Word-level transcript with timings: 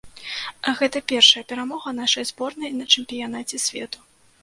Гэта 0.79 1.01
першая 1.11 1.43
перамога 1.53 1.95
нашай 2.01 2.29
зборнай 2.33 2.77
на 2.81 2.91
чэмпіянаце 2.93 3.65
свету. 3.71 3.99